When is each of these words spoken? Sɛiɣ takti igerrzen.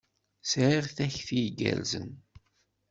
Sɛiɣ 0.51 0.85
takti 0.97 1.39
igerrzen. 1.47 2.09